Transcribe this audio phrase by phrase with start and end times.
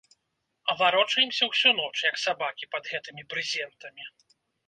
[0.79, 4.03] Варочаемся ўсю ноч, як сабакі, пад гэтымі брызентамі.